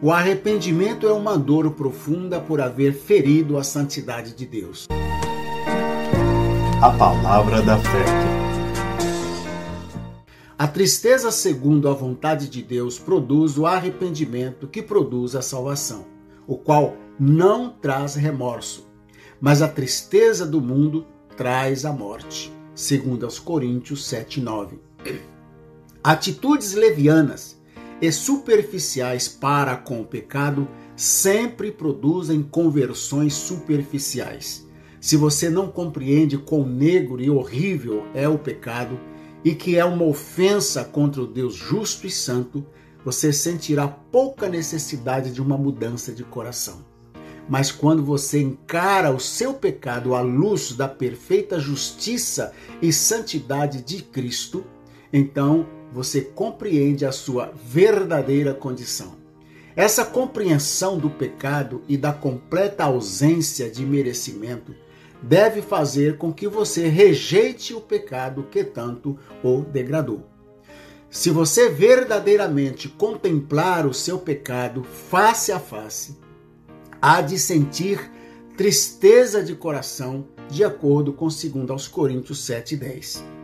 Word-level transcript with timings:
O 0.00 0.12
arrependimento 0.12 1.08
é 1.08 1.12
uma 1.12 1.36
dor 1.36 1.72
profunda 1.72 2.40
por 2.40 2.60
haver 2.60 2.94
ferido 2.94 3.58
a 3.58 3.64
santidade 3.64 4.32
de 4.32 4.46
Deus. 4.46 4.86
A 6.80 6.90
palavra 6.96 7.60
da 7.62 7.76
fé. 7.78 8.04
A 10.56 10.68
tristeza, 10.68 11.32
segundo 11.32 11.88
a 11.88 11.94
vontade 11.94 12.48
de 12.48 12.62
Deus, 12.62 12.96
produz 12.96 13.58
o 13.58 13.66
arrependimento 13.66 14.68
que 14.68 14.80
produz 14.80 15.34
a 15.34 15.42
salvação, 15.42 16.06
o 16.46 16.56
qual 16.56 16.94
não 17.18 17.68
traz 17.68 18.14
remorso. 18.14 18.88
Mas 19.40 19.62
a 19.62 19.66
tristeza 19.66 20.46
do 20.46 20.60
mundo 20.60 21.08
traz 21.36 21.84
a 21.84 21.92
morte, 21.92 22.52
segundo 22.72 23.24
aos 23.24 23.40
Coríntios 23.40 24.04
7:9. 24.04 24.78
Atitudes 26.04 26.74
levianas 26.74 27.57
e 28.00 28.12
superficiais 28.12 29.28
para 29.28 29.76
com 29.76 30.00
o 30.00 30.06
pecado 30.06 30.68
sempre 30.96 31.70
produzem 31.70 32.42
conversões 32.42 33.34
superficiais. 33.34 34.66
Se 35.00 35.16
você 35.16 35.48
não 35.48 35.68
compreende 35.68 36.36
quão 36.36 36.66
negro 36.66 37.20
e 37.20 37.30
horrível 37.30 38.04
é 38.14 38.28
o 38.28 38.38
pecado 38.38 38.98
e 39.44 39.54
que 39.54 39.76
é 39.76 39.84
uma 39.84 40.04
ofensa 40.04 40.84
contra 40.84 41.22
o 41.22 41.26
Deus 41.26 41.54
justo 41.54 42.06
e 42.06 42.10
santo, 42.10 42.66
você 43.04 43.32
sentirá 43.32 43.86
pouca 43.86 44.48
necessidade 44.48 45.30
de 45.30 45.40
uma 45.40 45.56
mudança 45.56 46.12
de 46.12 46.24
coração. 46.24 46.84
Mas 47.48 47.72
quando 47.72 48.04
você 48.04 48.42
encara 48.42 49.10
o 49.10 49.20
seu 49.20 49.54
pecado 49.54 50.14
à 50.14 50.20
luz 50.20 50.72
da 50.72 50.86
perfeita 50.86 51.58
justiça 51.58 52.52
e 52.82 52.92
santidade 52.92 53.82
de 53.82 54.02
Cristo, 54.02 54.64
então 55.12 55.66
você 55.92 56.20
compreende 56.20 57.04
a 57.04 57.12
sua 57.12 57.52
verdadeira 57.64 58.54
condição. 58.54 59.16
Essa 59.74 60.04
compreensão 60.04 60.98
do 60.98 61.08
pecado 61.08 61.82
e 61.88 61.96
da 61.96 62.12
completa 62.12 62.84
ausência 62.84 63.70
de 63.70 63.86
merecimento 63.86 64.74
deve 65.22 65.62
fazer 65.62 66.16
com 66.16 66.32
que 66.32 66.48
você 66.48 66.88
rejeite 66.88 67.74
o 67.74 67.80
pecado 67.80 68.48
que 68.50 68.64
tanto 68.64 69.18
o 69.42 69.62
degradou. 69.62 70.26
Se 71.10 71.30
você 71.30 71.70
verdadeiramente 71.70 72.88
contemplar 72.88 73.86
o 73.86 73.94
seu 73.94 74.18
pecado 74.18 74.82
face 74.84 75.50
a 75.50 75.58
face, 75.58 76.18
há 77.00 77.20
de 77.20 77.38
sentir 77.38 78.10
tristeza 78.56 79.42
de 79.42 79.54
coração, 79.54 80.26
de 80.50 80.64
acordo 80.64 81.12
com 81.12 81.28
2 81.28 81.70
aos 81.70 81.88
Coríntios 81.88 82.44
7:10. 82.44 83.37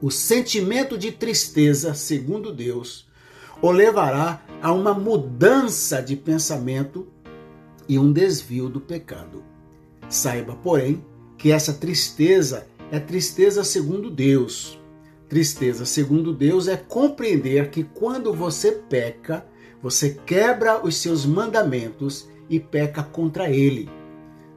O 0.00 0.12
sentimento 0.12 0.96
de 0.96 1.10
tristeza, 1.10 1.92
segundo 1.92 2.52
Deus, 2.52 3.08
o 3.60 3.72
levará 3.72 4.40
a 4.62 4.72
uma 4.72 4.94
mudança 4.94 6.00
de 6.00 6.14
pensamento 6.14 7.08
e 7.88 7.98
um 7.98 8.12
desvio 8.12 8.68
do 8.68 8.80
pecado. 8.80 9.42
Saiba, 10.08 10.54
porém, 10.54 11.04
que 11.36 11.50
essa 11.50 11.72
tristeza 11.72 12.68
é 12.92 13.00
tristeza 13.00 13.64
segundo 13.64 14.08
Deus. 14.08 14.78
Tristeza 15.28 15.84
segundo 15.84 16.32
Deus 16.32 16.68
é 16.68 16.76
compreender 16.76 17.68
que 17.68 17.82
quando 17.82 18.32
você 18.32 18.70
peca, 18.70 19.44
você 19.82 20.10
quebra 20.24 20.80
os 20.86 20.96
seus 20.96 21.26
mandamentos 21.26 22.28
e 22.48 22.60
peca 22.60 23.02
contra 23.02 23.50
ele. 23.50 23.90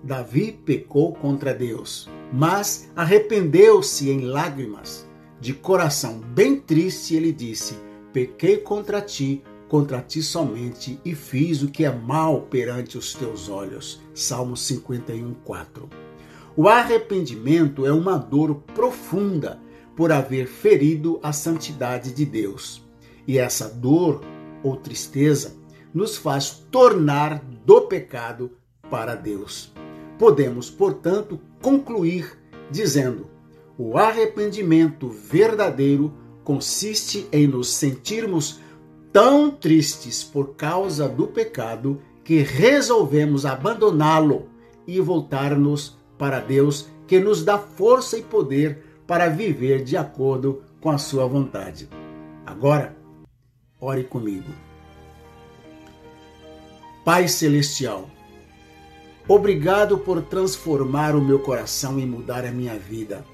Davi 0.03 0.51
pecou 0.51 1.13
contra 1.13 1.51
Deus, 1.51 2.07
mas 2.31 2.91
arrependeu-se 2.95 4.07
em 4.07 4.21
lágrimas. 4.21 5.09
De 5.41 5.55
coração 5.55 6.19
bem 6.19 6.55
triste, 6.55 7.15
ele 7.15 7.31
disse: 7.31 7.75
Pequei 8.13 8.57
contra 8.57 9.01
ti, 9.01 9.43
contra 9.67 9.99
ti 9.99 10.21
somente, 10.21 10.99
e 11.03 11.15
fiz 11.15 11.63
o 11.63 11.69
que 11.69 11.83
é 11.83 11.91
mal 11.91 12.43
perante 12.43 12.95
os 12.95 13.15
teus 13.15 13.49
olhos. 13.49 13.99
Salmo 14.13 14.55
51, 14.55 15.33
4. 15.43 15.89
O 16.55 16.69
arrependimento 16.69 17.87
é 17.87 17.91
uma 17.91 18.17
dor 18.17 18.53
profunda 18.75 19.59
por 19.95 20.11
haver 20.11 20.45
ferido 20.45 21.19
a 21.23 21.33
santidade 21.33 22.11
de 22.11 22.23
Deus. 22.23 22.87
E 23.27 23.39
essa 23.39 23.67
dor 23.67 24.21
ou 24.61 24.75
tristeza 24.75 25.55
nos 25.91 26.17
faz 26.17 26.51
tornar 26.69 27.43
do 27.65 27.81
pecado 27.81 28.51
para 28.91 29.15
Deus. 29.15 29.73
Podemos, 30.19 30.69
portanto, 30.69 31.39
concluir 31.63 32.37
dizendo: 32.69 33.27
o 33.77 33.97
arrependimento 33.97 35.09
verdadeiro 35.09 36.13
consiste 36.43 37.27
em 37.31 37.47
nos 37.47 37.69
sentirmos 37.69 38.59
tão 39.11 39.51
tristes 39.51 40.23
por 40.23 40.55
causa 40.55 41.07
do 41.07 41.27
pecado 41.27 42.01
que 42.23 42.39
resolvemos 42.39 43.45
abandoná-lo 43.45 44.47
e 44.87 44.99
voltar-nos 44.99 45.97
para 46.17 46.39
Deus, 46.39 46.87
que 47.07 47.19
nos 47.19 47.43
dá 47.43 47.57
força 47.57 48.17
e 48.17 48.21
poder 48.21 48.83
para 49.07 49.27
viver 49.27 49.83
de 49.83 49.97
acordo 49.97 50.61
com 50.79 50.89
a 50.89 50.97
sua 50.97 51.25
vontade. 51.25 51.89
Agora, 52.45 52.95
ore 53.79 54.03
comigo. 54.03 54.51
Pai 57.03 57.27
Celestial, 57.27 58.09
obrigado 59.27 59.97
por 59.97 60.21
transformar 60.21 61.15
o 61.15 61.21
meu 61.21 61.39
coração 61.39 61.99
e 61.99 62.05
mudar 62.05 62.45
a 62.45 62.51
minha 62.51 62.77
vida. 62.77 63.25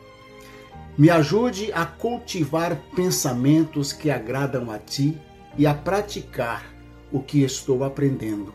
Me 0.98 1.12
ajude 1.12 1.72
a 1.74 1.86
cultivar 1.86 2.76
pensamentos 2.96 3.94
que 3.94 4.10
agradam 4.10 4.72
a 4.72 4.80
ti 4.80 5.16
e 5.56 5.68
a 5.68 5.74
praticar 5.74 6.66
o 7.12 7.22
que 7.22 7.44
estou 7.44 7.84
aprendendo. 7.84 8.52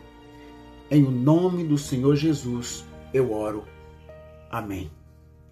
Em 0.91 1.05
o 1.05 1.09
nome 1.09 1.63
do 1.63 1.77
Senhor 1.77 2.17
Jesus 2.17 2.83
eu 3.13 3.31
oro. 3.31 3.63
Amém. 4.51 4.91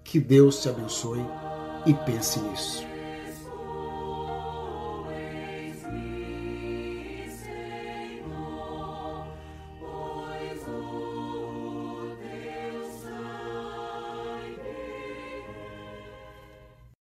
Que 0.03 0.19
Deus 0.19 0.61
te 0.61 0.67
abençoe 0.67 1.25
e 1.85 1.93
pense 1.93 2.41
nisso. 2.41 2.91